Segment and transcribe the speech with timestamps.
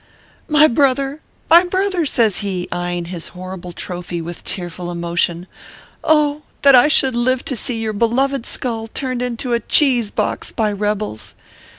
[0.47, 1.21] "My brother!
[1.47, 5.45] my brother!" says he, eyeing his horrible trophy with tearful emotion."!
[6.63, 10.71] that I should live to see your beloved skull turned into a cheese box by
[10.71, 11.35] rebels